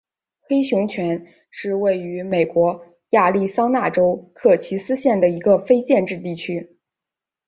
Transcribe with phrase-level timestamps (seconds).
[0.49, 6.79] 黑熊泉是位于美国亚利桑那州科奇斯县的一个非建制地区。